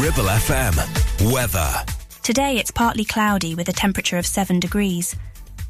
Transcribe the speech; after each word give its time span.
Ribble 0.00 0.24
FM. 0.24 1.32
Weather. 1.32 1.84
Today 2.22 2.58
it's 2.58 2.70
partly 2.70 3.04
cloudy 3.04 3.56
with 3.56 3.68
a 3.68 3.72
temperature 3.72 4.16
of 4.16 4.26
7 4.26 4.60
degrees. 4.60 5.16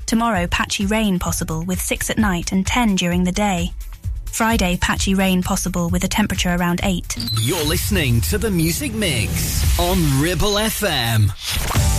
Tomorrow, 0.05 0.47
patchy 0.49 0.85
rain 0.85 1.19
possible 1.19 1.65
with 1.65 1.81
6 1.81 2.11
at 2.11 2.19
night 2.19 2.53
and 2.53 2.67
10 2.67 2.97
during 2.97 3.25
the 3.25 3.33
day. 3.33 3.73
Friday, 4.27 4.77
patchy 4.77 5.15
rain 5.15 5.43
possible 5.43 5.89
with 5.89 6.05
a 6.05 6.09
temperature 6.09 6.55
around 6.55 6.81
8. 6.83 7.17
You're 7.41 7.65
listening 7.65 8.21
to 8.23 8.37
The 8.37 8.51
Music 8.51 8.93
Mix 8.93 9.79
on 9.79 9.99
Ribble 10.21 10.55
FM. 10.55 11.98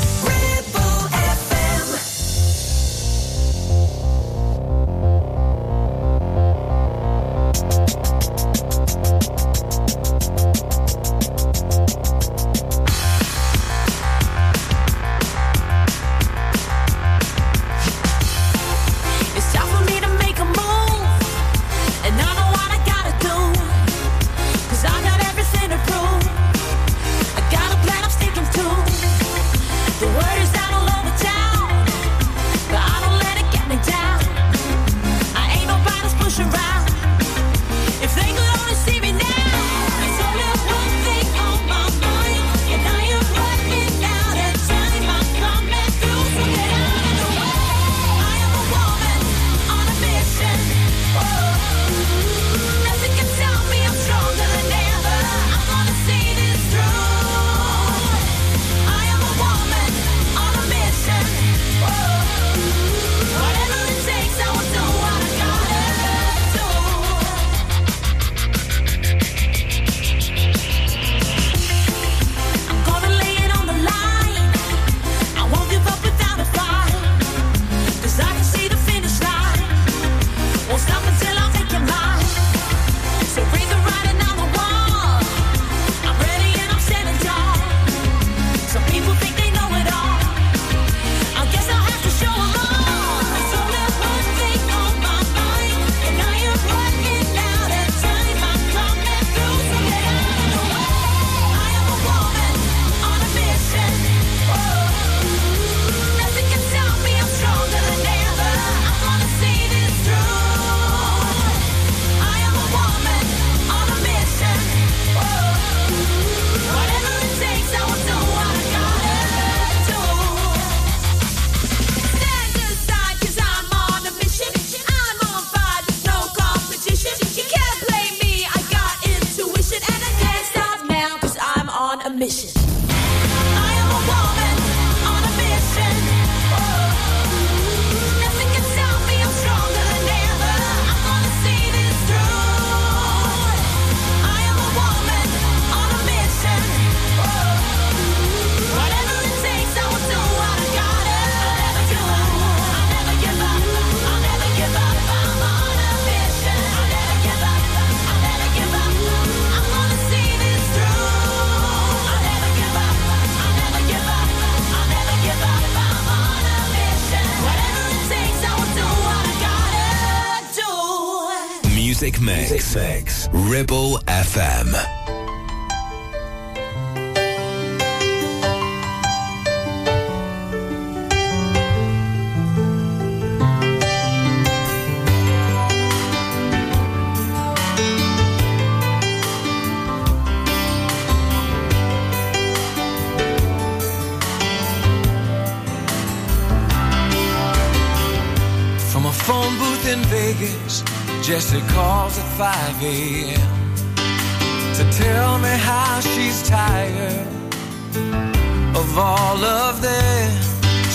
of 208.90 208.98
all 208.98 209.44
of 209.44 209.82
this. 209.82 210.44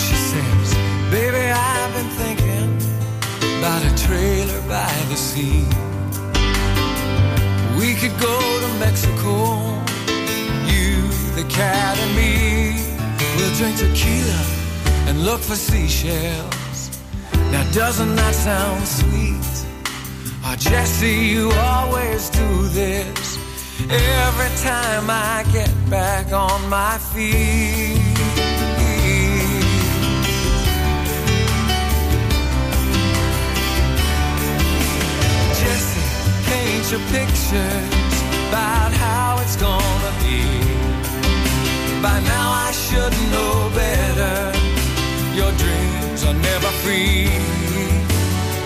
She 0.03 0.15
says, 0.15 0.67
Baby, 1.11 1.43
I've 1.51 1.93
been 1.97 2.11
thinking 2.21 2.69
about 3.59 3.81
a 3.89 3.93
trailer 4.05 4.61
by 4.67 4.91
the 5.11 5.15
sea. 5.15 5.63
We 7.79 7.95
could 7.99 8.15
go 8.19 8.37
to 8.63 8.69
Mexico, 8.85 9.35
you, 10.71 11.07
the 11.39 11.45
cat, 11.49 11.97
and 12.03 12.13
me. 12.19 12.35
We'll 13.37 13.55
drink 13.55 13.77
tequila 13.77 14.41
and 15.07 15.23
look 15.23 15.39
for 15.39 15.55
seashells. 15.55 16.99
Now, 17.51 17.63
doesn't 17.71 18.15
that 18.15 18.35
sound 18.35 18.87
sweet? 18.87 19.45
Oh, 20.43 20.55
Jesse, 20.57 21.15
you 21.33 21.51
always 21.51 22.29
do 22.29 22.67
this 22.69 23.45
every 23.89 24.49
time 24.63 25.09
I 25.09 25.45
get 25.51 25.71
back 25.89 26.31
on 26.33 26.69
my 26.69 26.97
feet. 26.97 27.94
your 36.91 36.99
pictures 37.09 38.15
about 38.47 38.91
how 38.93 39.39
it's 39.41 39.55
gonna 39.55 40.13
be. 40.21 40.45
By 41.99 42.19
now 42.19 42.47
I 42.67 42.71
should 42.71 43.13
know 43.33 43.71
better. 43.73 44.37
Your 45.33 45.51
dreams 45.63 46.23
are 46.25 46.35
never 46.35 46.69
free. 46.83 47.25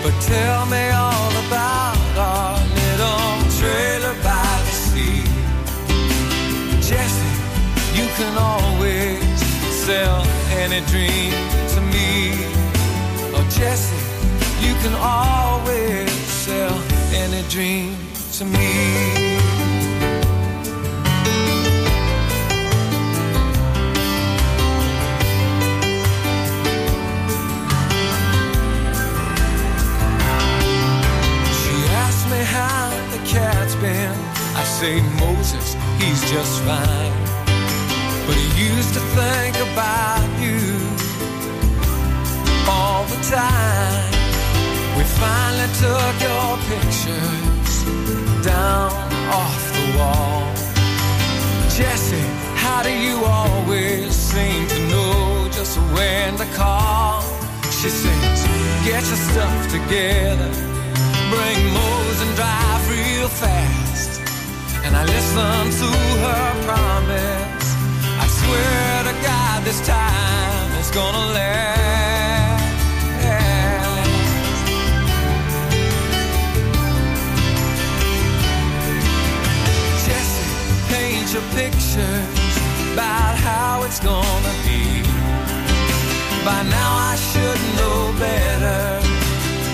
But 0.02 0.12
tell 0.20 0.66
me 0.66 0.90
all 0.90 1.32
about 1.46 1.96
our 2.18 2.58
little 2.80 3.32
trailer 3.58 4.14
by 4.22 4.52
the 4.66 4.74
sea. 4.84 5.24
Jesse, 6.88 7.32
you 7.96 8.06
can 8.18 8.36
always 8.36 9.40
sell 9.86 10.20
any 10.60 10.84
dream 10.92 11.32
to 11.74 11.80
me. 11.94 12.32
Oh, 13.32 13.46
Jesse, 13.48 13.96
you 14.60 14.74
can 14.82 14.94
always 15.00 16.10
sell 16.44 16.76
any 17.14 17.42
dream 17.48 18.09
to 18.40 18.46
me. 18.46 18.56
how 32.42 32.88
the 33.12 33.18
cat's 33.26 33.74
been. 33.74 34.16
I 34.56 34.64
say, 34.64 35.02
Moses, 35.20 35.74
he's 35.98 36.20
just 36.30 36.62
fine. 36.62 37.12
But 38.26 38.36
he 38.36 38.68
used 38.72 38.94
to 38.94 39.00
think 39.18 39.54
about 39.68 40.26
you 40.40 40.62
all 42.66 43.04
the 43.04 43.20
time. 43.28 44.10
We 44.96 45.04
finally 45.04 45.68
took 45.82 46.14
your 46.22 46.56
picture 46.70 47.49
down 48.42 48.92
off 49.30 49.72
the 49.72 49.98
wall. 49.98 50.42
Jesse, 51.76 52.26
how 52.56 52.82
do 52.82 52.90
you 52.90 53.16
always 53.24 54.14
seem 54.14 54.66
to 54.68 54.78
know 54.88 55.48
just 55.52 55.76
when 55.94 56.36
to 56.36 56.46
call? 56.56 57.22
She 57.64 57.88
says, 57.88 58.38
get 58.84 59.02
your 59.10 59.20
stuff 59.30 59.58
together, 59.70 60.50
bring 61.32 61.60
Mose 61.72 62.20
and 62.24 62.34
drive 62.36 62.82
real 62.90 63.28
fast. 63.28 64.20
And 64.84 64.96
I 64.96 65.04
listen 65.04 65.62
to 65.80 65.90
her 66.24 66.46
promise. 66.66 67.66
I 68.22 68.26
swear 68.40 69.04
to 69.08 69.14
God, 69.22 69.64
this 69.64 69.80
time 69.86 70.78
it's 70.78 70.90
gonna 70.90 71.32
last. 71.32 72.19
Pictures 81.90 82.56
about 82.92 83.34
how 83.36 83.82
it's 83.84 84.00
gonna 84.00 84.54
be. 84.64 85.02
By 86.44 86.62
now 86.62 86.92
I 87.10 87.16
should 87.16 87.60
know 87.78 88.14
better. 88.18 88.82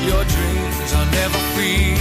Your 0.09 0.25
dreams 0.25 0.91
are 0.99 1.09
never 1.13 1.39
free. 1.55 1.95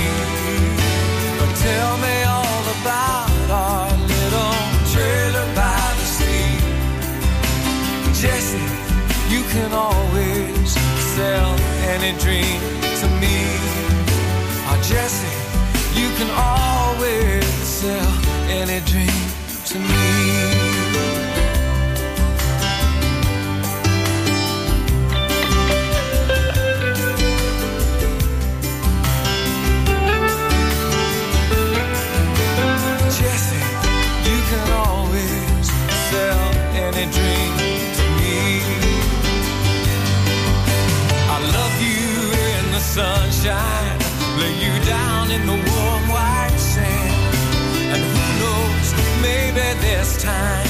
But 1.40 1.52
tell 1.68 1.98
me 2.06 2.16
all 2.24 2.64
about 2.80 3.50
our 3.52 3.92
little 4.14 4.56
trailer 4.94 5.48
by 5.56 5.84
the 6.00 6.08
sea. 6.18 6.52
Jesse, 8.22 8.68
you 9.34 9.44
can 9.54 9.72
always 9.74 10.72
sell 11.16 11.52
any 11.94 12.18
dream 12.20 12.60
to 13.02 13.08
me. 13.22 13.38
Oh, 14.70 14.80
Jesse, 14.90 15.36
you 16.00 16.10
can 16.18 16.30
always 16.32 17.46
sell 17.64 18.12
any 18.50 18.80
dream 18.86 19.45
to 19.76 19.82
me. 19.82 20.06
You 34.28 34.38
can 34.50 34.68
always 34.88 35.68
sell 36.10 36.46
any 36.86 37.06
dream 37.12 37.54
to 37.98 38.06
me. 38.20 38.38
I 41.36 41.38
love 41.58 41.76
you 41.90 42.08
in 42.54 42.64
the 42.72 42.80
sunshine, 42.80 44.00
lay 44.40 44.56
you 44.66 44.74
down 44.86 45.32
in 45.32 45.46
the 45.46 45.75
maybe 49.56 49.80
this 49.80 50.22
time 50.22 50.68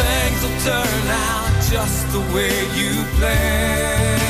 things 0.00 0.42
will 0.42 0.58
turn 0.64 1.04
out 1.08 1.52
just 1.70 2.10
the 2.12 2.20
way 2.34 2.54
you 2.78 3.04
planned. 3.16 4.22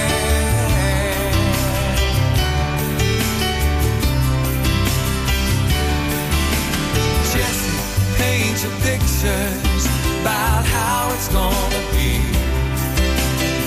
Jesse, 7.33 7.79
paint 8.19 8.59
your 8.65 8.77
pictures 8.89 9.85
about 10.21 10.65
how 10.77 11.13
it's 11.15 11.29
gonna 11.29 11.83
be. 11.95 12.19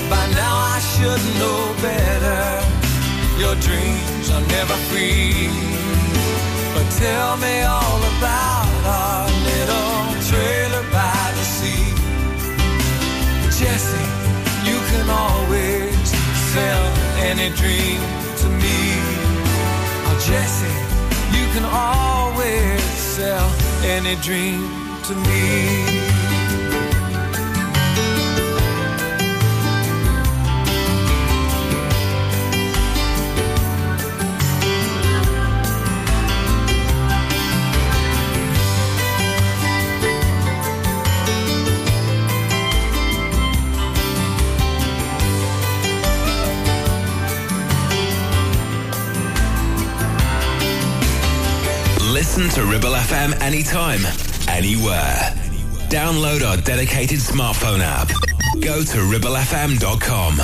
By 0.09 0.23
now 0.41 0.55
I 0.75 0.79
should 0.91 1.23
know 1.39 1.61
better. 1.87 2.43
Your 3.39 3.55
dreams 3.67 4.29
are 4.29 4.45
never 4.57 4.75
free. 4.89 5.49
But 6.73 6.87
tell 6.99 7.37
me 7.37 7.61
all 7.61 8.01
about 8.17 8.85
our 8.85 9.31
any 17.41 17.55
dream 17.55 17.99
to 18.38 18.47
me. 18.49 18.77
Oh, 20.05 20.17
Jesse, 20.27 20.67
you 21.35 21.45
can 21.53 21.65
always 21.65 22.81
sell 22.83 23.49
any 23.83 24.15
dream 24.21 24.61
to 25.05 25.15
me. 25.15 26.10
Listen 52.33 52.63
to 52.63 52.72
Ribble 52.72 52.94
FM 52.94 53.42
anytime, 53.42 54.00
anywhere. 54.48 55.36
Download 55.89 56.48
our 56.48 56.56
dedicated 56.56 57.19
smartphone 57.19 57.81
app. 57.81 58.07
Go 58.62 58.83
to 58.83 58.98
ribblefm.com. 59.00 60.38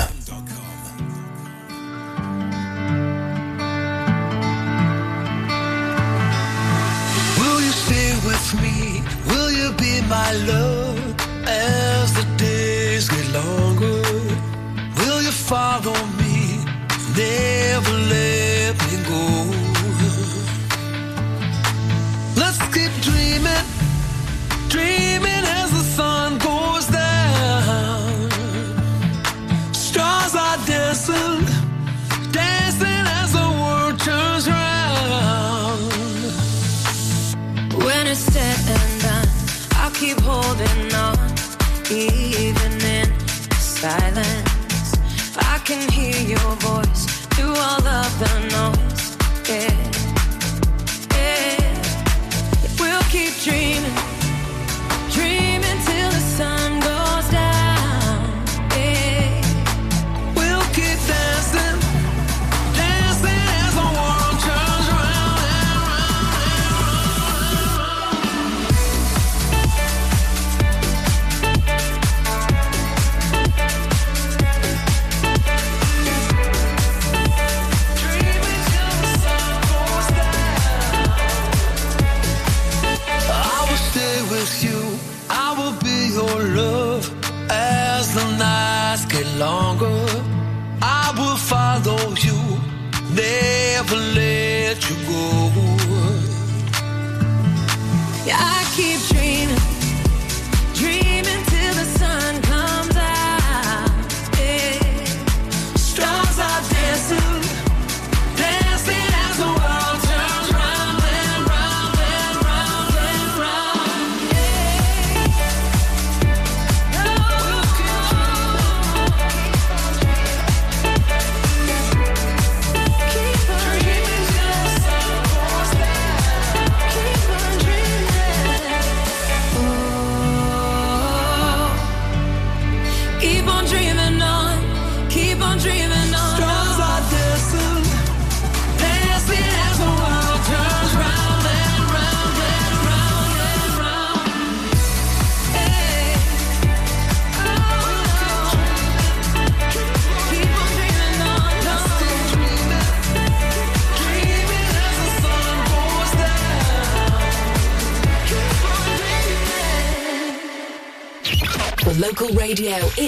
Will 7.38 7.60
you 7.62 7.72
stay 7.72 8.12
with 8.28 8.54
me? 8.60 9.02
Will 9.26 9.50
you 9.50 9.72
be 9.78 10.02
my 10.08 10.32
love 10.44 11.16
as 11.46 12.12
the 12.12 12.36
days 12.36 13.08
get 13.08 13.32
longer? 13.32 14.02
Will 14.98 15.22
you 15.22 15.30
follow 15.30 15.94
me? 16.18 16.28
Never 17.16 17.57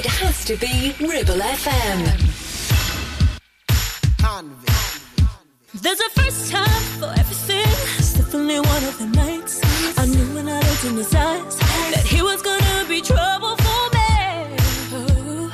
it 0.01 0.07
has 0.07 0.45
to 0.47 0.57
be 0.57 0.95
Ribble 0.99 1.43
FM. 1.61 2.01
There's 5.83 6.01
a 6.01 6.11
first 6.19 6.51
time 6.51 6.85
for 6.99 7.11
everything. 7.21 7.71
Definitely 8.17 8.61
one 8.61 8.85
of 8.91 8.97
the 8.99 9.09
nights. 9.23 9.61
I 9.99 10.07
knew 10.07 10.27
when 10.35 10.49
I 10.49 10.59
looked 10.67 10.85
in 10.87 10.97
his 10.97 11.15
eyes 11.15 11.57
that 11.93 12.05
he 12.13 12.23
was 12.23 12.41
gonna 12.41 12.85
be 12.89 13.03
trouble 13.03 13.57
for 13.65 13.83
me. 13.97 14.13
Oh, 14.97 15.53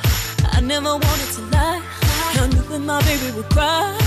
I 0.57 0.61
never 0.61 0.93
wanted 1.05 1.31
to 1.37 1.41
lie. 1.55 1.81
I 2.41 2.47
knew 2.47 2.65
that 2.71 2.79
my 2.79 3.01
baby 3.03 3.29
would 3.35 3.49
cry. 3.49 4.06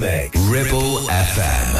Mix. 0.00 0.30
Ribble 0.46 1.10
FM. 1.10 1.70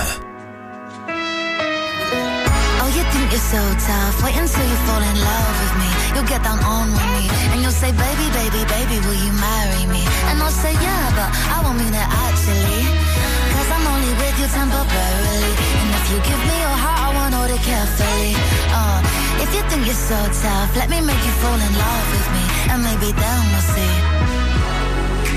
Oh, 2.83 2.88
you 2.90 3.04
think 3.14 3.31
you're 3.31 3.48
so 3.54 3.62
tough. 3.78 4.14
Wait 4.26 4.35
until 4.35 4.66
you 4.66 4.78
fall 4.90 4.98
in 4.98 5.16
love 5.22 5.54
with 5.62 5.74
me. 5.78 5.90
You'll 6.14 6.26
get 6.26 6.42
down 6.42 6.59
on 6.66 6.90
one 6.98 7.14
knee. 7.14 7.31
And 7.54 7.62
you'll 7.62 7.70
say, 7.70 7.94
baby, 7.94 8.26
baby, 8.35 8.66
baby, 8.66 8.98
will 9.07 9.14
you 9.22 9.31
marry 9.38 9.87
me? 9.87 10.02
And 10.35 10.42
I'll 10.42 10.50
say, 10.50 10.74
yeah, 10.74 11.04
but 11.14 11.31
I 11.31 11.62
won't 11.62 11.78
mean 11.78 11.94
it 11.94 12.09
actually. 12.26 12.83
Cause 13.54 13.70
I'm 13.70 13.87
only 13.87 14.12
with 14.18 14.37
you 14.42 14.48
temporarily. 14.50 15.46
And 15.78 15.88
if 16.02 16.04
you 16.11 16.18
give 16.18 16.42
me 16.42 16.57
your 16.59 16.74
heart, 16.74 16.98
I 16.98 17.09
want 17.14 17.33
hold 17.38 17.54
it 17.54 17.62
carefully. 17.62 18.35
Uh, 18.74 18.98
if 19.46 19.48
you 19.54 19.62
think 19.70 19.87
you're 19.87 20.02
so 20.11 20.18
tough, 20.42 20.74
let 20.74 20.90
me 20.90 20.98
make 21.07 21.22
you 21.22 21.35
fall 21.38 21.54
in 21.54 21.72
love 21.87 22.07
with 22.11 22.28
me. 22.35 22.44
And 22.74 22.78
maybe 22.83 23.14
then 23.14 23.42
we'll 23.54 23.68
see. 23.78 24.17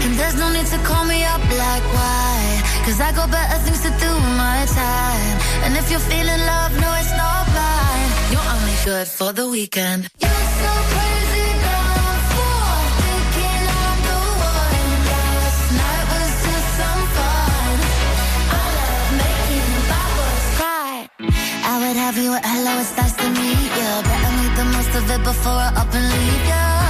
And 0.04 0.14
there's 0.20 0.36
no 0.36 0.52
need 0.52 0.66
to 0.66 0.80
call 0.80 1.06
me 1.06 1.24
up 1.24 1.42
like 1.66 1.86
why? 1.96 2.62
Cause 2.86 3.00
I 3.00 3.12
got 3.14 3.30
better 3.30 3.60
things 3.66 3.82
to 3.88 3.92
do 4.04 4.10
with 4.18 4.36
my 4.46 4.60
time. 4.66 5.36
And 5.64 5.78
if 5.78 5.92
you're 5.92 6.06
feeling 6.12 6.42
love, 6.54 6.72
no 6.84 6.90
it's 7.02 7.14
not 7.22 7.46
blind 7.54 8.10
You're 8.32 8.50
only 8.56 8.78
good 8.84 9.08
for 9.08 9.32
the 9.32 9.48
weekend. 9.48 10.10
You're 10.20 10.48
so 10.64 10.72
crazy, 10.94 11.12
I 21.74 21.76
would 21.80 21.96
have 21.96 22.18
you 22.18 22.34
at 22.34 22.44
hello, 22.44 22.82
it's 22.82 22.98
nice 22.98 23.16
to 23.22 23.28
meet 23.30 23.72
ya. 23.80 24.02
Better 24.02 24.34
make 24.38 24.56
the 24.60 24.66
most 24.76 24.94
of 25.00 25.10
it 25.16 25.24
before 25.24 25.54
I 25.54 25.70
up 25.82 25.94
and 25.94 26.06
leave 26.12 26.48
ya 26.48 26.81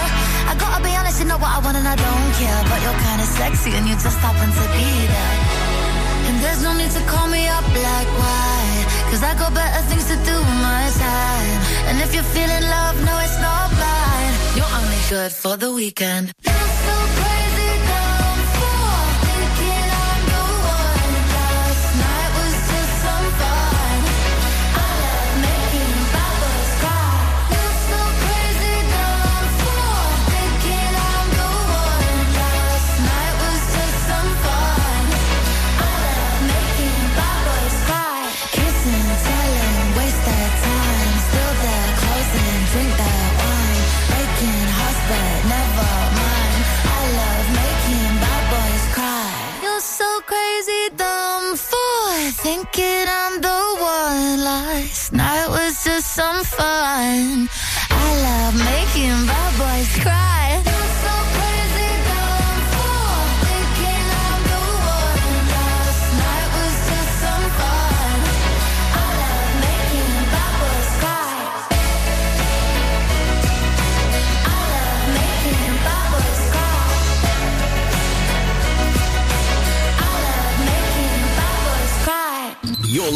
know 1.31 1.39
what 1.43 1.51
I 1.57 1.59
want 1.63 1.77
and 1.79 1.87
I 1.87 1.95
don't 1.95 2.31
care 2.39 2.61
But 2.69 2.79
you're 2.83 2.99
kinda 3.07 3.27
sexy 3.39 3.71
and 3.77 3.83
you 3.89 3.95
just 4.05 4.19
happen 4.25 4.49
to 4.59 4.65
be 4.75 4.89
there. 5.13 5.37
And 6.27 6.35
there's 6.43 6.61
no 6.67 6.71
need 6.79 6.91
to 6.97 7.03
call 7.11 7.27
me 7.27 7.43
up 7.57 7.65
like 7.89 8.09
why? 8.21 8.59
Cause 9.09 9.23
I 9.29 9.31
got 9.41 9.51
better 9.53 9.83
things 9.89 10.07
to 10.11 10.17
do 10.29 10.35
with 10.47 10.59
my 10.69 10.83
time. 11.07 11.59
And 11.87 11.95
if 12.03 12.09
you're 12.15 12.31
feeling 12.35 12.65
love, 12.75 12.95
no 13.07 13.13
it's 13.25 13.39
not 13.45 13.67
blind 13.79 14.33
You're 14.57 14.73
only 14.79 15.01
good 15.09 15.31
for 15.31 15.53
the 15.63 15.71
weekend 15.79 16.50
Thinking 52.43 53.05
I'm 53.07 53.39
the 53.39 53.61
one 53.79 54.43
Last 54.43 55.13
night 55.13 55.47
was 55.47 55.83
just 55.83 56.15
some 56.15 56.43
fun. 56.43 57.47
I 57.91 58.05
love 58.25 58.55
making 58.55 59.27
bad 59.27 59.51
boys 59.59 60.03
cry 60.03 60.30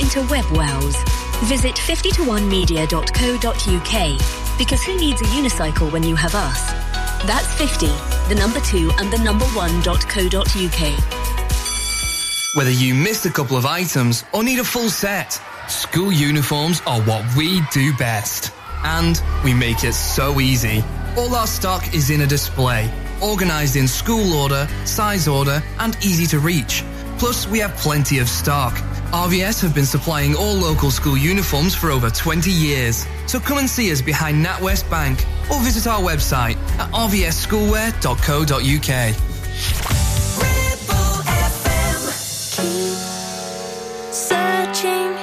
into 0.00 0.22
web 0.30 0.44
wows. 0.52 0.96
Visit 1.44 1.74
50to1media.co.uk 1.74 4.58
because 4.58 4.82
who 4.84 4.98
needs 4.98 5.20
a 5.20 5.24
unicycle 5.26 5.92
when 5.92 6.02
you 6.02 6.16
have 6.16 6.34
us? 6.34 6.72
That's 7.24 7.52
50, 7.54 7.86
the 8.28 8.34
number 8.38 8.60
2 8.60 8.90
and 8.98 9.12
the 9.12 9.18
number 9.18 9.44
1.co.uk. 9.46 11.00
Whether 12.54 12.70
you 12.70 12.94
missed 12.94 13.26
a 13.26 13.30
couple 13.30 13.56
of 13.56 13.66
items 13.66 14.24
or 14.32 14.42
need 14.42 14.58
a 14.58 14.64
full 14.64 14.88
set, 14.88 15.38
school 15.68 16.10
uniforms 16.10 16.80
are 16.86 17.02
what 17.02 17.22
we 17.36 17.60
do 17.70 17.94
best. 17.96 18.52
And 18.82 19.20
we 19.44 19.52
make 19.52 19.84
it 19.84 19.92
so 19.92 20.40
easy. 20.40 20.82
All 21.18 21.34
our 21.34 21.46
stock 21.46 21.94
is 21.94 22.10
in 22.10 22.22
a 22.22 22.26
display, 22.26 22.90
organized 23.22 23.76
in 23.76 23.88
school 23.88 24.32
order, 24.32 24.66
size 24.84 25.28
order, 25.28 25.62
and 25.80 25.96
easy 25.96 26.26
to 26.28 26.38
reach. 26.38 26.82
Plus, 27.18 27.48
we 27.48 27.58
have 27.60 27.74
plenty 27.76 28.18
of 28.18 28.28
stock. 28.28 28.74
RVS 29.12 29.62
have 29.62 29.74
been 29.74 29.86
supplying 29.86 30.34
all 30.34 30.52
local 30.54 30.90
school 30.90 31.16
uniforms 31.16 31.74
for 31.74 31.90
over 31.90 32.10
20 32.10 32.50
years. 32.50 33.06
So 33.26 33.40
come 33.40 33.56
and 33.58 33.70
see 33.70 33.90
us 33.90 34.02
behind 34.02 34.44
NatWest 34.44 34.90
Bank 34.90 35.24
or 35.50 35.58
visit 35.60 35.86
our 35.86 36.00
website 36.00 36.56
at 36.78 36.90
rvsschoolwear.co.uk. 36.92 39.14
Searching 44.12 45.14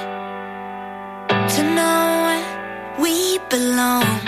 to 1.49 1.63
know 1.75 2.23
where 2.25 2.95
we 2.99 3.37
belong. 3.49 4.22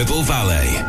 Ribble 0.00 0.22
Valley. 0.22 0.79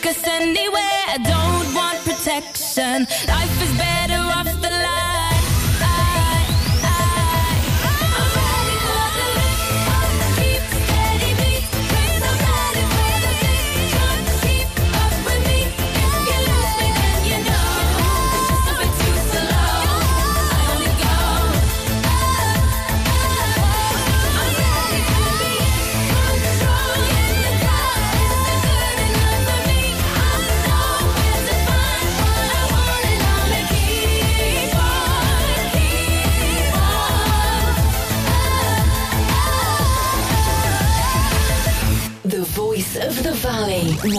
Cause 0.00 0.22
anyway, 0.24 0.92
I 1.08 1.18
don't 1.18 1.74
want 1.74 1.98
protection. 2.04 3.06
Life 3.28 3.62
is 3.62 3.78
better. 3.78 4.01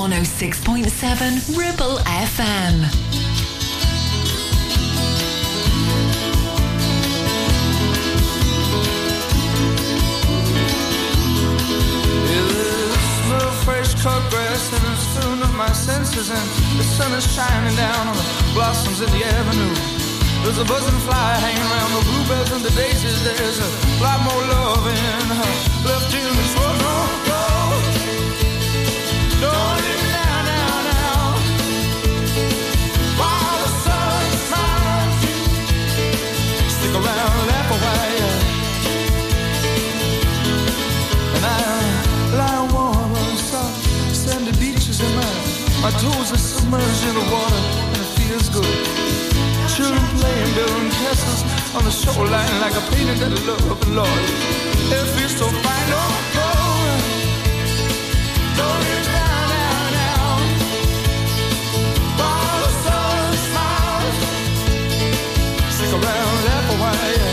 106.7 0.04 1.56
Ribble 1.56 1.96
FM. 2.04 2.84
cut 14.04 14.20
grass 14.30 14.74
and 14.74 14.84
it's 14.92 15.08
filling 15.16 15.42
up 15.42 15.54
my 15.56 15.72
senses 15.72 16.30
and 16.30 16.48
the 16.78 16.84
sun 16.84 17.14
is 17.14 17.24
shining 17.34 17.74
down 17.78 18.08
on 18.10 18.18
the 18.18 18.52
blossoms 18.54 19.00
in 19.00 19.08
the 19.08 19.24
avenue. 19.24 19.74
There's 20.44 20.58
a 20.58 20.66
buzzing 20.66 21.00
fly 21.08 21.36
hanging 21.40 21.64
around 21.64 21.92
the 21.96 22.04
bluebells 22.04 22.52
and 22.52 22.62
the 22.66 22.72
daisies. 22.76 23.24
There's 23.24 23.60
a 23.60 24.04
lot 24.04 24.20
more 24.28 24.44
love 24.52 24.86
in 24.86 25.28
her 25.40 25.54
left 25.88 26.14
in 26.14 26.36
this 26.36 26.60
world. 26.60 26.83
toes 46.04 46.32
are 46.36 46.44
submerged 46.52 47.04
in 47.08 47.16
the 47.16 47.26
water 47.32 47.62
and 47.92 47.98
it 48.04 48.12
feels 48.20 48.48
good. 48.50 48.78
Children 49.76 50.06
playing, 50.20 50.52
building 50.58 50.92
castles 51.00 51.42
on 51.76 51.84
the 51.88 51.94
shoreline 52.02 52.56
like 52.60 52.76
a 52.82 52.84
painting 52.92 53.20
that 53.24 53.32
love 53.48 53.72
of 53.72 53.80
the 53.84 53.92
Lord. 54.00 54.24
It 54.98 55.06
feels 55.16 55.36
so 55.40 55.48
fine, 55.64 55.92
oh. 56.02 56.12
Don't 58.60 58.84
you 58.92 59.00
down, 59.16 59.44
down, 59.56 59.86
down. 60.00 60.40
Borrow 62.20 62.68
soul 62.84 63.18
and 63.28 63.40
smile. 63.48 64.08
Stick 65.76 65.94
around, 66.00 66.36
laugh 66.48 66.72
a 66.72 66.76
yeah. 67.16 67.32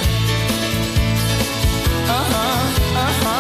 Uh 2.16 2.24
huh, 2.32 3.02
uh 3.02 3.12
huh. 3.22 3.39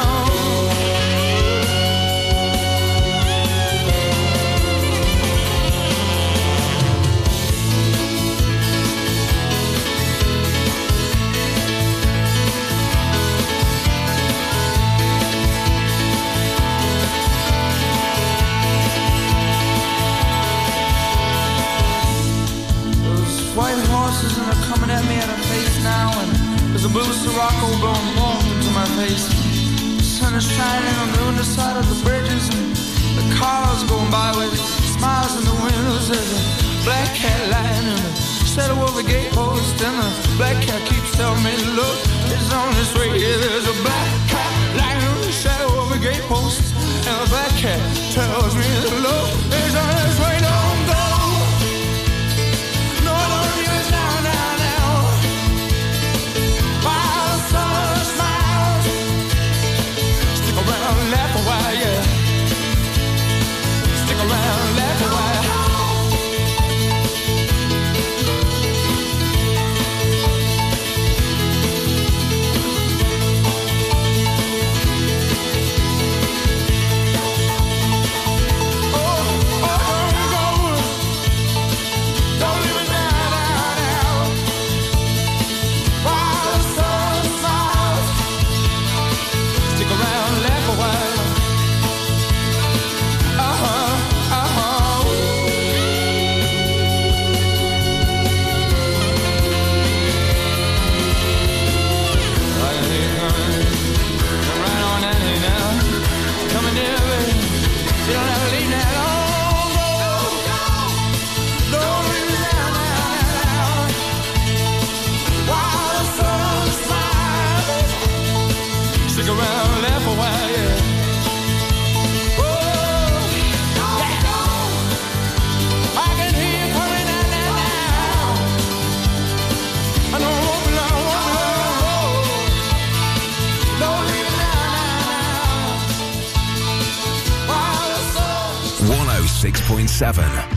7. 140.00 140.49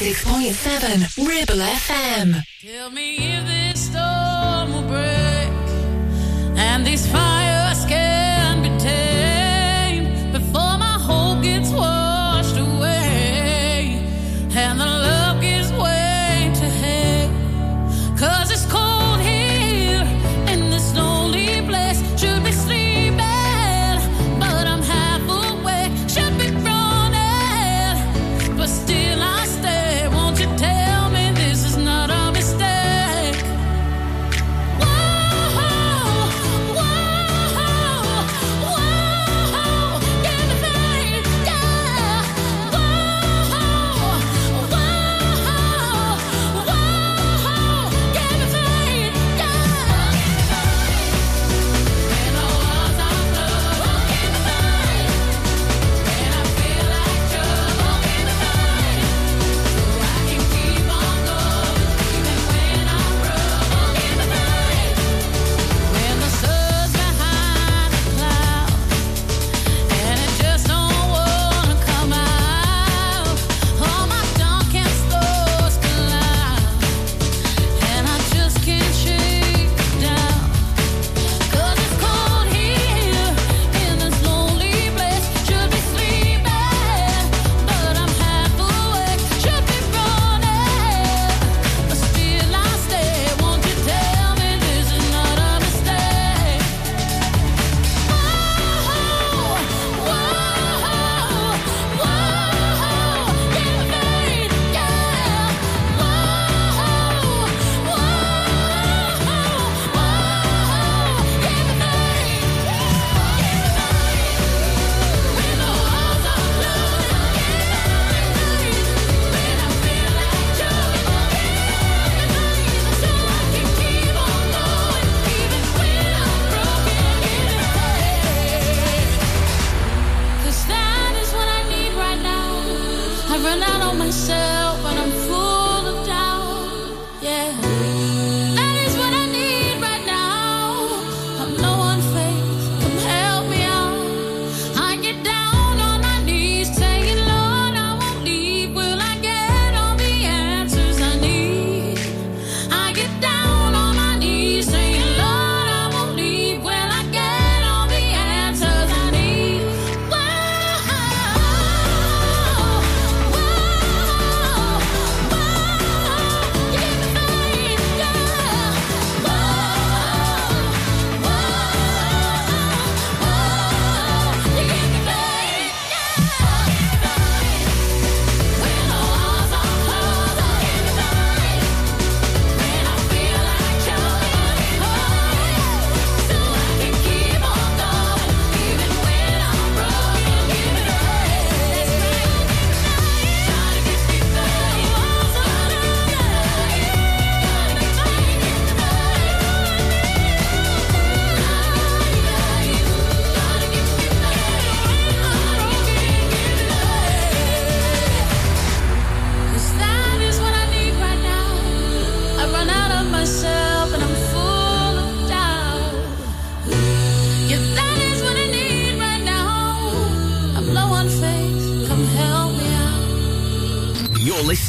106.7 0.00 0.77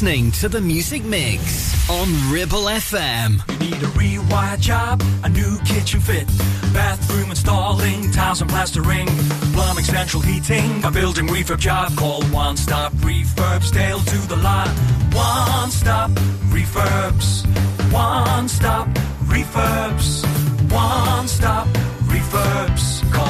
listening 0.00 0.30
to 0.30 0.48
the 0.48 0.62
Music 0.62 1.04
Mix 1.04 1.90
on 1.90 2.08
Ribble 2.32 2.70
FM. 2.70 3.36
Need 3.60 3.74
a 3.74 3.90
rewire 3.98 4.58
job, 4.58 5.02
a 5.24 5.28
new 5.28 5.58
kitchen 5.66 6.00
fit, 6.00 6.26
bathroom 6.72 7.28
installing, 7.28 8.10
tiles 8.10 8.40
and 8.40 8.48
plastering, 8.48 9.06
plumbing, 9.52 9.84
central 9.84 10.22
heating, 10.22 10.82
a 10.84 10.90
building 10.90 11.26
refurb 11.26 11.58
job. 11.58 11.94
Call 11.98 12.22
One 12.32 12.56
Stop 12.56 12.94
Refurbs, 13.04 13.72
to 13.72 14.28
the 14.28 14.36
lot. 14.36 14.68
One 15.12 15.70
Stop 15.70 16.10
Refurbs, 16.48 17.44
One 17.92 18.48
Stop 18.48 18.88
Refurbs, 19.26 20.24
One 20.72 21.28
Stop 21.28 21.66
Refurbs. 22.08 23.12
Call 23.12 23.29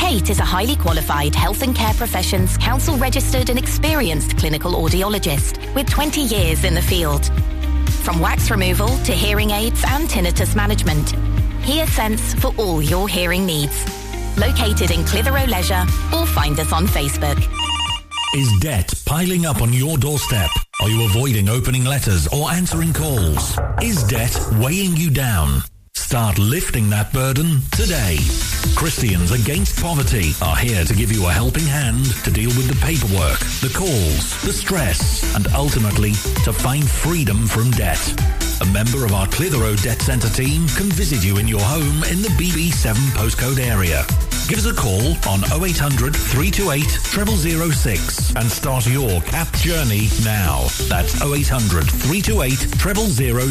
Kate 0.00 0.30
is 0.30 0.40
a 0.40 0.44
highly 0.44 0.76
qualified 0.76 1.34
health 1.34 1.62
and 1.62 1.76
care 1.76 1.92
professions 1.92 2.56
council 2.56 2.96
registered 2.96 3.50
and 3.50 3.58
experienced 3.58 4.36
clinical 4.38 4.72
audiologist 4.72 5.62
with 5.74 5.90
20 5.90 6.22
years 6.22 6.64
in 6.64 6.74
the 6.74 6.80
field. 6.80 7.26
From 8.02 8.18
wax 8.18 8.50
removal 8.50 8.88
to 8.88 9.12
hearing 9.12 9.50
aids 9.50 9.84
and 9.86 10.08
tinnitus 10.08 10.56
management, 10.56 11.08
HearSense 11.60 12.40
for 12.40 12.52
all 12.58 12.80
your 12.80 13.08
hearing 13.08 13.44
needs. 13.44 13.84
Located 14.38 14.90
in 14.90 15.04
Clitheroe 15.04 15.46
Leisure 15.46 15.84
or 16.16 16.24
find 16.24 16.58
us 16.58 16.72
on 16.72 16.86
Facebook. 16.86 17.38
Is 18.34 18.50
debt 18.60 18.90
piling 19.04 19.44
up 19.44 19.60
on 19.60 19.70
your 19.70 19.98
doorstep? 19.98 20.50
Are 20.80 20.88
you 20.88 21.04
avoiding 21.04 21.50
opening 21.50 21.84
letters 21.84 22.26
or 22.28 22.50
answering 22.50 22.94
calls? 22.94 23.58
Is 23.82 24.02
debt 24.04 24.34
weighing 24.54 24.96
you 24.96 25.10
down? 25.10 25.60
Start 26.10 26.40
lifting 26.40 26.90
that 26.90 27.12
burden 27.12 27.60
today. 27.70 28.18
Christians 28.74 29.30
Against 29.30 29.80
Poverty 29.80 30.32
are 30.42 30.56
here 30.56 30.84
to 30.84 30.92
give 30.92 31.12
you 31.12 31.28
a 31.28 31.30
helping 31.30 31.62
hand 31.62 32.04
to 32.24 32.32
deal 32.32 32.48
with 32.48 32.66
the 32.66 32.74
paperwork, 32.84 33.38
the 33.60 33.72
calls, 33.72 34.42
the 34.42 34.52
stress, 34.52 35.22
and 35.36 35.46
ultimately 35.54 36.10
to 36.42 36.52
find 36.52 36.82
freedom 36.90 37.46
from 37.46 37.70
debt. 37.70 38.49
A 38.60 38.66
member 38.66 39.06
of 39.06 39.12
our 39.14 39.26
Clitheroe 39.26 39.74
Debt 39.76 40.02
Centre 40.02 40.28
team 40.28 40.68
can 40.68 40.90
visit 40.90 41.24
you 41.24 41.38
in 41.38 41.48
your 41.48 41.60
home 41.60 42.04
in 42.04 42.20
the 42.20 42.28
BB7 42.36 42.94
postcode 43.16 43.58
area. 43.58 44.04
Give 44.48 44.58
us 44.58 44.66
a 44.66 44.74
call 44.74 45.14
on 45.28 45.40
0800 45.64 46.14
328 46.14 46.82
0006 46.84 48.36
and 48.36 48.50
start 48.50 48.86
your 48.86 49.20
CAP 49.22 49.50
journey 49.54 50.08
now. 50.24 50.66
That's 50.88 51.22
0800 51.22 51.84
328 51.88 52.56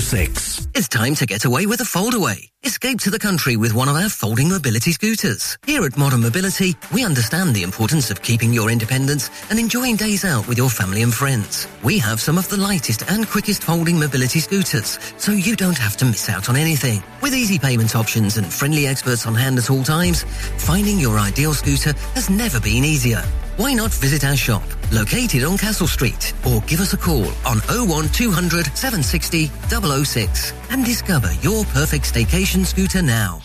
0006. 0.02 0.68
It's 0.76 0.88
time 0.88 1.16
to 1.16 1.26
get 1.26 1.46
away 1.46 1.66
with 1.66 1.82
a 1.82 1.86
foldaway. 1.86 2.50
Escape 2.66 3.00
to 3.00 3.10
the 3.10 3.18
country 3.18 3.56
with 3.56 3.74
one 3.74 3.88
of 3.88 3.96
our 3.96 4.10
folding 4.10 4.50
mobility 4.50 4.92
scooters. 4.92 5.58
Here 5.66 5.86
at 5.86 5.98
Modern 5.98 6.22
Mobility, 6.22 6.76
we 6.94 7.06
understand 7.06 7.56
the 7.56 7.64
importance 7.64 8.12
of 8.12 8.22
keeping 8.22 8.52
your 8.54 8.70
independence 8.70 9.30
and 9.50 9.58
enjoying 9.58 9.96
days 9.96 10.26
out 10.26 10.46
with 10.46 10.58
your 10.58 10.70
family 10.70 11.02
and 11.02 11.14
friends. 11.14 11.68
We 11.84 11.98
have 12.00 12.20
some 12.20 12.38
of 12.38 12.50
the 12.50 12.58
lightest 12.58 13.10
and 13.10 13.26
quickest 13.26 13.64
folding 13.64 13.98
mobility 13.98 14.42
scooters, 14.42 14.99
so 15.18 15.32
you 15.32 15.56
don't 15.56 15.78
have 15.78 15.98
to 15.98 16.06
miss 16.06 16.30
out 16.30 16.50
on 16.50 16.56
anything. 16.56 17.04
With 17.22 17.34
easy 17.34 17.60
payment 17.60 17.96
options 17.96 18.38
and 18.38 18.46
friendly 18.46 18.88
experts 18.88 19.26
on 19.26 19.36
hand 19.36 19.58
at 19.58 19.70
all 19.70 19.84
times, 19.84 20.24
finding 20.58 21.00
your 21.00 21.20
ideal 21.20 21.54
scooter 21.54 21.94
has 22.16 22.30
never 22.30 22.60
been 22.60 22.84
easier. 22.84 23.24
Why 23.58 23.74
not 23.74 23.92
visit 23.92 24.24
our 24.24 24.36
shop, 24.36 24.64
located 24.92 25.44
on 25.44 25.58
Castle 25.58 25.88
Street, 25.88 26.34
or 26.48 26.62
give 26.62 26.80
us 26.80 26.94
a 26.94 26.98
call 26.98 27.26
on 27.46 27.60
01200 27.68 28.66
760 28.78 29.48
006 29.68 30.54
and 30.72 30.86
discover 30.86 31.32
your 31.42 31.66
perfect 31.66 32.06
staycation 32.14 32.66
scooter 32.66 33.02
now. 33.02 33.42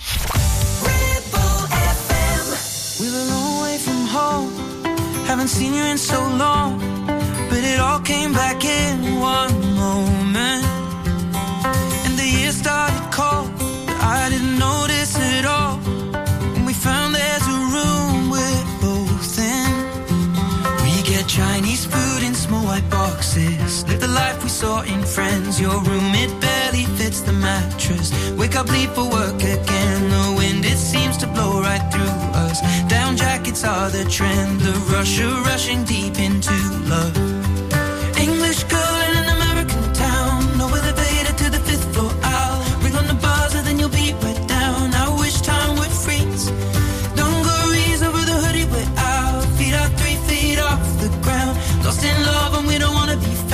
Haven't 5.34 5.48
seen 5.48 5.74
you 5.74 5.82
in 5.82 5.98
so 5.98 6.20
long. 6.20 6.78
But 7.50 7.64
it 7.64 7.80
all 7.80 7.98
came 8.00 8.32
back 8.32 8.64
in 8.64 9.18
one 9.18 9.74
moment. 9.74 10.73
And 12.64 12.72
started 12.72 13.12
cold. 13.12 13.50
But 13.58 14.00
I 14.00 14.28
didn't 14.30 14.58
notice 14.58 15.16
at 15.18 15.44
all. 15.44 15.76
When 16.54 16.64
we 16.64 16.72
found 16.72 17.14
there's 17.14 17.46
a 17.46 17.60
room 17.74 18.30
we're 18.30 18.64
both 18.80 19.38
in. 19.38 19.72
We 20.84 21.02
get 21.02 21.26
Chinese 21.26 21.84
food 21.84 22.22
in 22.22 22.34
small 22.34 22.64
white 22.64 22.88
boxes. 22.88 23.84
Live 23.88 24.00
the 24.00 24.08
life 24.08 24.42
we 24.42 24.48
saw 24.48 24.82
in 24.82 25.02
Friends. 25.02 25.60
Your 25.60 25.78
room, 25.82 26.14
it 26.14 26.32
barely 26.40 26.84
fits 26.96 27.20
the 27.20 27.32
mattress. 27.32 28.12
Wake 28.38 28.56
up, 28.56 28.68
leave 28.70 28.92
for 28.92 29.08
work 29.10 29.42
again. 29.42 30.00
The 30.16 30.34
wind, 30.38 30.64
it 30.64 30.78
seems 30.78 31.16
to 31.18 31.26
blow 31.26 31.60
right 31.60 31.84
through 31.92 32.16
us. 32.46 32.60
Down 32.88 33.16
jackets 33.16 33.64
are 33.64 33.90
the 33.90 34.04
trend. 34.04 34.60
The 34.60 34.72
rush 34.92 35.20
of 35.20 35.44
rushing 35.46 35.84
deep 35.84 36.18
into 36.18 36.54
love. 36.88 37.23
Lost 51.84 52.02
in 52.02 52.22
love 52.24 52.54
and 52.54 52.66
we 52.66 52.78
don't 52.78 52.94
wanna 52.94 53.16
be 53.18 53.26
found. 53.26 53.53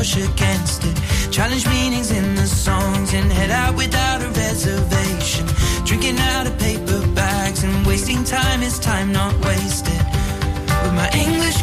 Push 0.00 0.16
against 0.16 0.82
it. 0.84 0.96
Challenge 1.30 1.66
meanings 1.68 2.10
in 2.10 2.34
the 2.34 2.46
songs 2.46 3.12
and 3.12 3.30
head 3.30 3.50
out 3.50 3.76
without 3.76 4.22
a 4.22 4.28
reservation. 4.28 5.44
Drinking 5.84 6.18
out 6.32 6.46
of 6.46 6.58
paper 6.58 7.06
bags 7.14 7.64
and 7.64 7.86
wasting 7.86 8.24
time 8.24 8.62
is 8.62 8.78
time 8.78 9.12
not 9.12 9.34
wasted. 9.44 10.02
With 10.82 10.94
my 10.94 11.10
English 11.12 11.60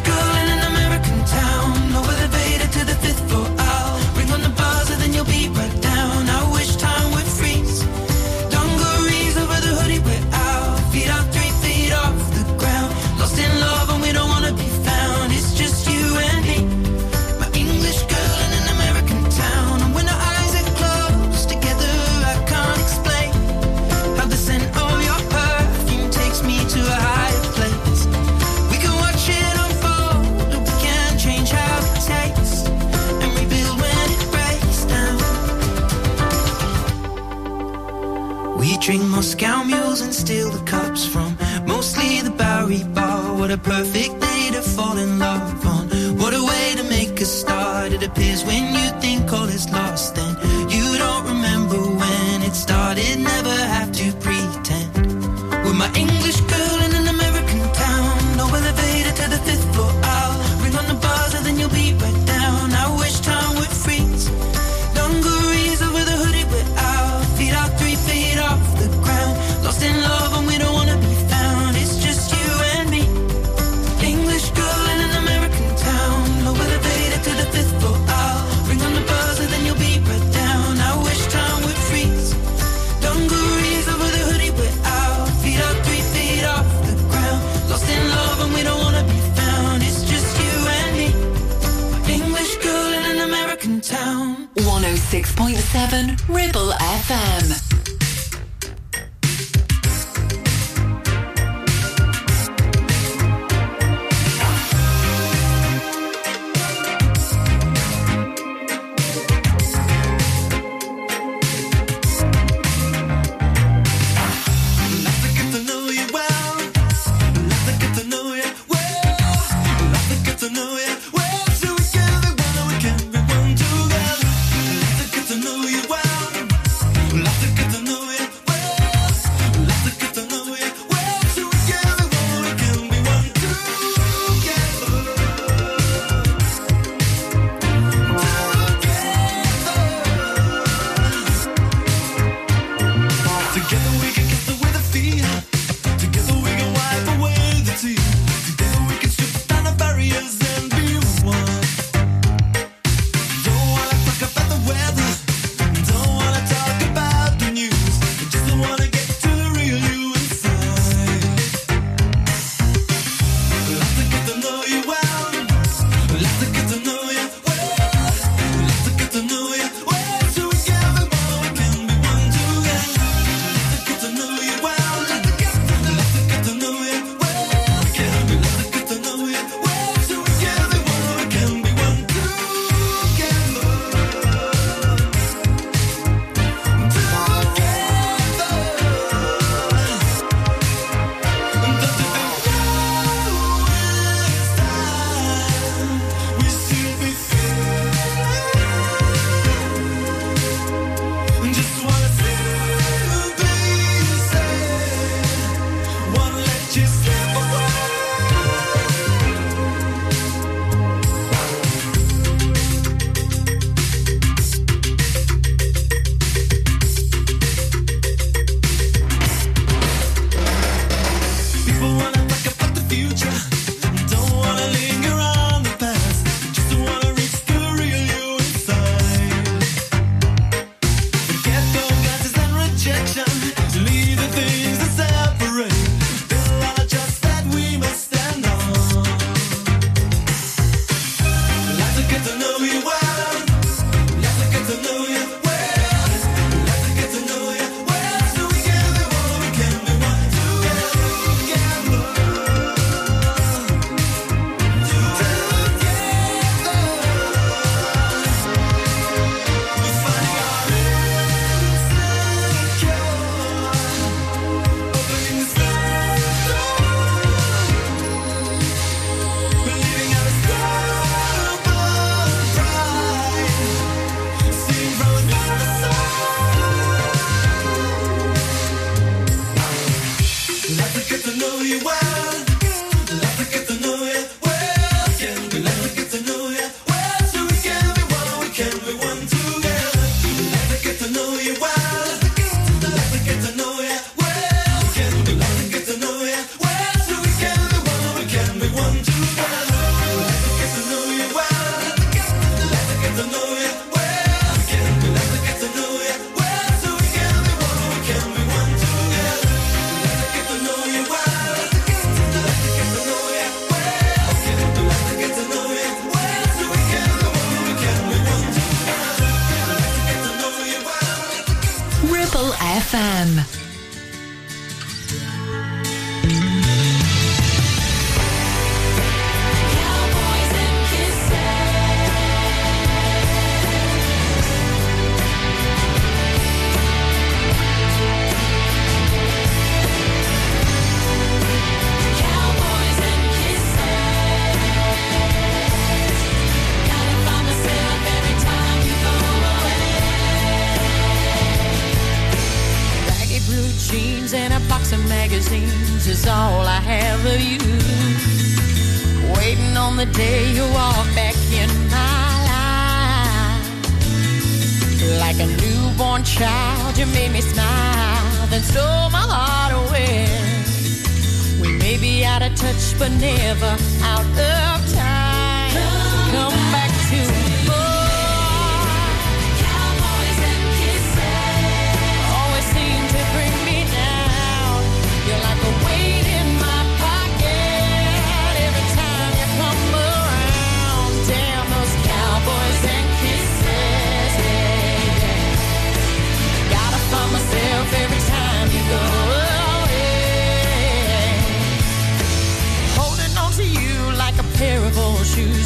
perfect 43.67 44.21
day 44.21 44.49
to 44.51 44.61
fall 44.61 44.97
in 44.97 45.19
love 45.19 45.65
on. 45.65 45.89
What 46.17 46.33
a 46.33 46.41
way 46.41 46.73
to 46.77 46.83
make 46.83 47.19
a 47.19 47.25
start. 47.25 47.91
It 47.91 48.01
appears 48.01 48.45
when 48.45 48.73
you 48.73 48.87
think 49.01 49.31
all 49.33 49.49
is 49.49 49.69
lost, 49.69 50.17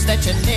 that 0.05 0.25
you 0.25 0.33
need. 0.45 0.50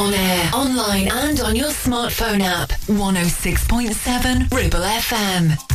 On 0.00 0.14
air, 0.14 0.50
online, 0.54 1.08
and 1.12 1.40
on 1.40 1.54
your 1.54 1.68
smartphone 1.68 2.40
app. 2.40 2.70
106.7 2.88 4.50
Ribble 4.50 4.78
FM. 4.78 5.69